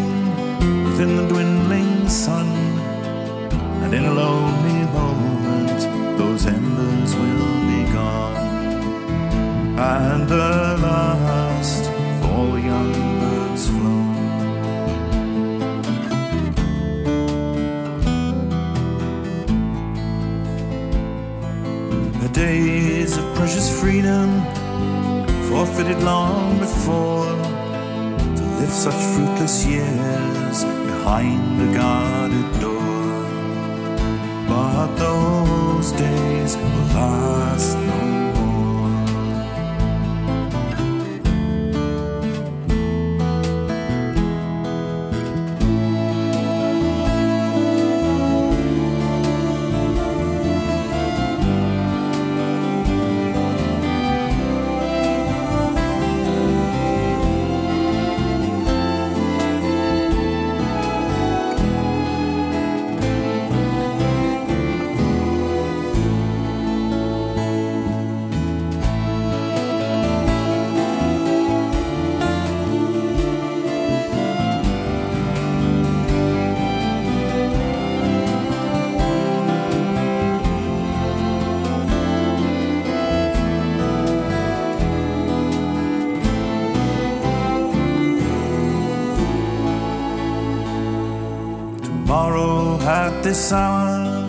[93.26, 94.24] this hour,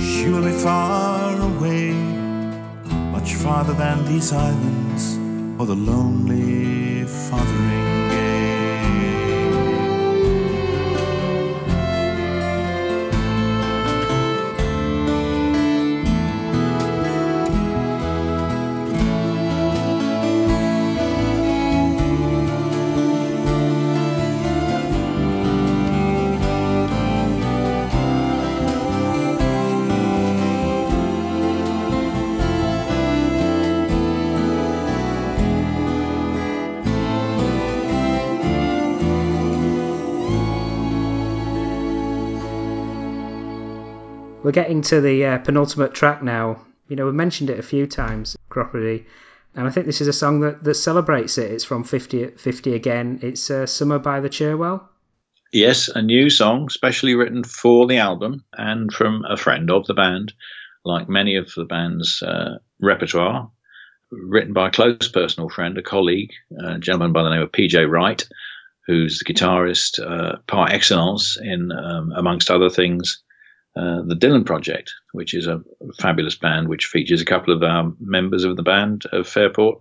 [0.00, 1.92] she will be far away,
[3.12, 5.18] much farther than these islands
[5.60, 6.15] or the lonely
[44.46, 46.64] We're getting to the uh, penultimate track now.
[46.86, 49.04] You know, we've mentioned it a few times, Cropredy,
[49.56, 51.50] and I think this is a song that, that celebrates it.
[51.50, 53.18] It's from 50 50 again.
[53.22, 54.88] It's uh, Summer by the Cherwell.
[55.52, 59.94] Yes, a new song, specially written for the album and from a friend of the
[59.94, 60.32] band,
[60.84, 63.50] like many of the band's uh, repertoire,
[64.12, 67.90] written by a close personal friend, a colleague, a gentleman by the name of PJ
[67.90, 68.24] Wright,
[68.86, 73.24] who's the guitarist uh, par excellence in, um, amongst other things,
[73.76, 75.60] uh, the Dylan Project, which is a
[75.98, 79.80] fabulous band which features a couple of our members of the band of Fairport.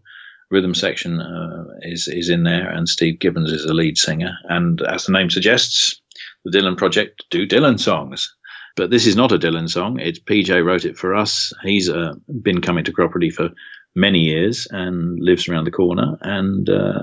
[0.52, 4.34] Rhythm section uh, is is in there, and Steve Gibbons is the lead singer.
[4.50, 6.00] And as the name suggests,
[6.44, 8.34] the Dylan Project do Dylan songs.
[8.76, 10.00] But this is not a Dylan song.
[10.00, 11.54] It's PJ wrote it for us.
[11.64, 13.50] He's uh, been coming to Cropredy for
[13.96, 17.02] many years and lives around the corner, and uh,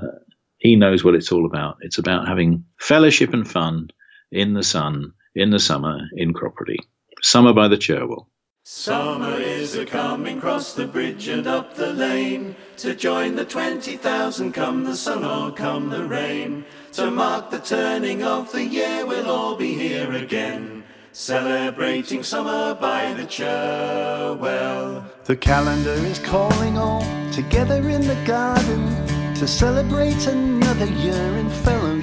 [0.59, 1.77] he knows what it's all about.
[1.81, 3.89] It's about having fellowship and fun
[4.31, 6.77] in the sun in the summer in Cropredy.
[7.21, 8.27] Summer by the Cherwell.
[8.65, 13.97] Summer is a coming, cross the bridge and up the lane to join the twenty
[13.97, 14.53] thousand.
[14.53, 19.05] Come the sun or come the rain, to mark the turning of the year.
[19.05, 25.03] We'll all be here again, celebrating summer by the Cherwell.
[25.25, 31.49] The calendar is calling all together in the garden to celebrate another year in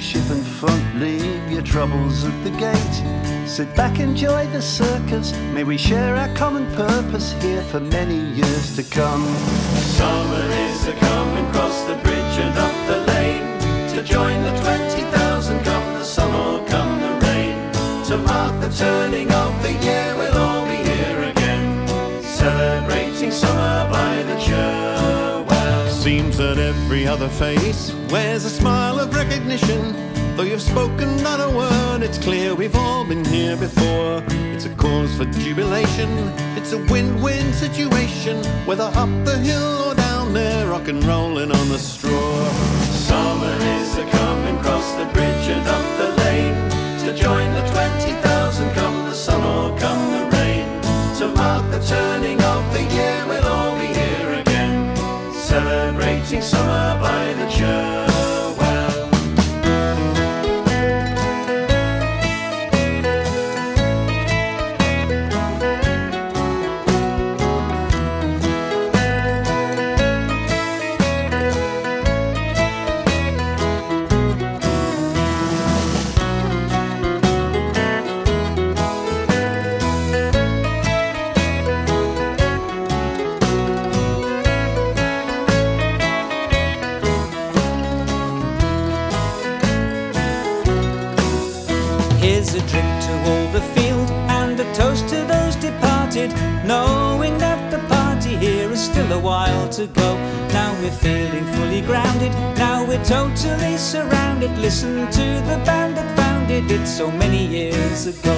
[0.00, 1.00] fellowship and fun.
[1.00, 3.46] Leave your troubles at the gate.
[3.48, 5.32] Sit back, enjoy the circus.
[5.52, 9.24] May we share our common purpose here for many years to come.
[9.98, 13.60] Summer is a coming, cross the bridge and up the lane
[13.94, 15.62] to join the twenty thousand.
[15.64, 17.72] Come the sun or come the rain,
[18.06, 20.14] to mark the turning of the year.
[20.16, 21.86] We'll all be here again,
[22.22, 24.89] celebrating summer by the Cherwell.
[26.00, 29.94] Seems that every other face wears a smile of recognition.
[30.34, 34.24] Though you've spoken not a word, it's clear we've all been here before.
[34.54, 36.08] It's a cause for jubilation,
[36.56, 38.42] it's a win win situation.
[38.64, 42.48] Whether up the hill or down there, rock and rolling on the straw.
[42.90, 46.56] Summer is a coming, cross the bridge and up the lane
[47.04, 48.70] to join the twenty thousand.
[48.72, 50.66] Come the sun or come the rain.
[51.18, 52.39] To mark the turning
[56.50, 58.09] summer by the Cherwell.
[96.64, 100.16] Knowing that the party here is still a while to go.
[100.52, 104.50] Now we're feeling fully grounded, now we're totally surrounded.
[104.58, 108.36] Listen to the band that founded it so many years ago.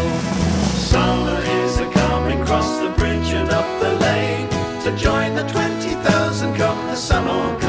[0.92, 4.48] Summer is a coming, cross the bridge and up the lane
[4.84, 7.61] to join the 20,000 come the sun or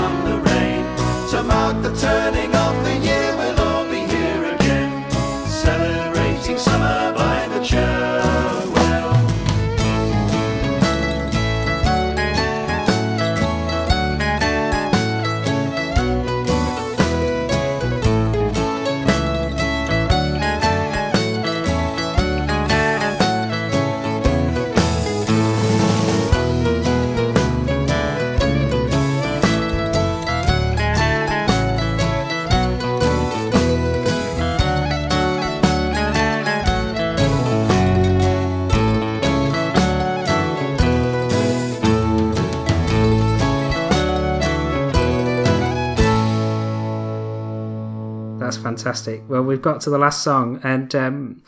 [48.83, 49.23] fantastic.
[49.29, 51.41] Well, we've got to the last song, and um,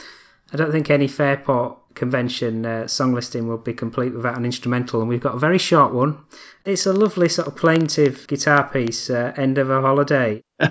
[0.54, 5.02] I don't think any Fairport convention uh, song listing will be complete without an instrumental,
[5.02, 6.18] and we've got a very short one.
[6.66, 10.44] It's a lovely sort of plaintive guitar piece, uh, End of a Holiday.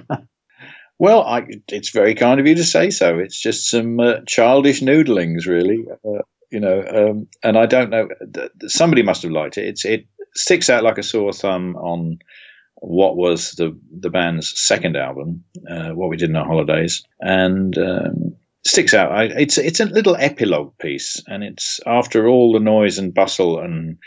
[0.96, 3.18] Well, I, it's very kind of you to say so.
[3.18, 5.84] It's just some uh, childish noodlings, really.
[5.90, 6.22] Uh,
[6.52, 8.08] you know, um, and I don't know.
[8.68, 9.66] Somebody must have liked it.
[9.66, 12.20] It's it sticks out like a sore thumb on
[12.88, 17.76] what was the the band's second album, uh, what we did in our holidays, and
[17.78, 18.36] um,
[18.66, 19.12] sticks out.
[19.12, 23.58] I, it's it's a little epilogue piece, and it's after all the noise and bustle
[23.60, 23.98] and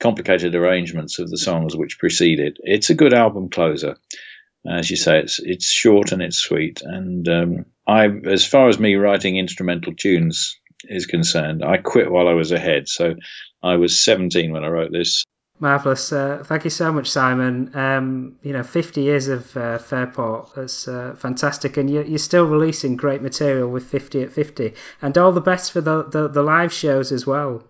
[0.00, 2.58] complicated arrangements of the songs which preceded.
[2.62, 3.96] It's a good album closer
[4.68, 6.82] as you say, it's it's short and it's sweet.
[6.82, 12.28] And um, I, as far as me writing instrumental tunes is concerned, I quit while
[12.28, 12.88] I was ahead.
[12.88, 13.14] So
[13.62, 15.24] I was 17 when I wrote this.
[15.58, 16.12] Marvelous.
[16.12, 17.70] Uh, thank you so much, Simon.
[17.74, 20.54] Um, you know, 50 years of uh, Fairport.
[20.54, 21.76] That's uh, fantastic.
[21.76, 24.74] And you're, you're still releasing great material with 50 at 50.
[25.00, 27.62] And all the best for the, the, the live shows as well.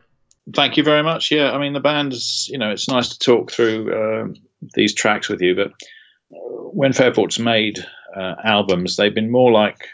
[0.55, 1.33] Thank you very much.
[1.33, 4.35] Yeah, I mean the band is, you know, it's nice to talk through um,
[4.75, 5.73] these tracks with you, but
[6.29, 7.79] when Fairport's made
[8.15, 9.89] uh, albums, they've been more like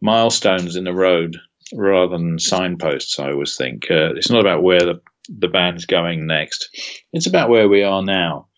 [0.00, 1.38] milestones in the road
[1.72, 3.18] rather than signposts.
[3.18, 5.00] I always think uh, it's not about where the
[5.38, 6.68] the band's going next;
[7.12, 8.48] it's about where we are now.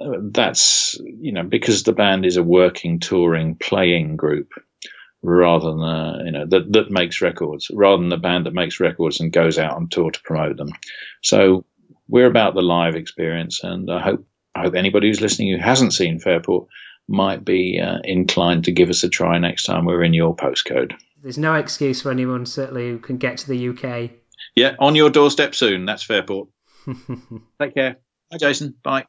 [0.00, 4.52] Uh, that's you know because the band is a working, touring, playing group
[5.22, 8.80] rather than uh, you know that that makes records rather than the band that makes
[8.80, 10.70] records and goes out on tour to promote them.
[11.22, 11.64] So
[12.08, 15.94] we're about the live experience, and I hope I hope anybody who's listening who hasn't
[15.94, 16.68] seen Fairport
[17.08, 20.92] might be uh, inclined to give us a try next time we're in your postcode.
[21.22, 24.10] There's no excuse for anyone, certainly, who can get to the UK
[24.54, 25.86] yeah, on your doorstep soon.
[25.86, 26.48] That's Fairport.
[27.60, 27.96] Take care.
[28.30, 28.74] Bye, Jason.
[28.82, 29.04] Bye.